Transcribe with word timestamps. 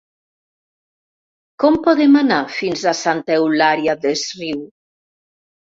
Com 1.65 1.77
podem 1.89 2.17
anar 2.23 2.41
fins 2.57 2.89
a 2.93 2.95
Santa 3.03 3.39
Eulària 3.39 3.99
des 4.09 4.29
Riu? 4.43 4.69